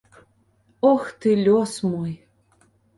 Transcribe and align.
Ох, 0.91 1.03
ты 1.19 1.29
лёс 1.45 1.73
мой! 1.91 2.13